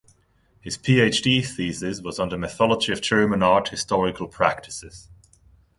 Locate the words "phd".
0.79-1.45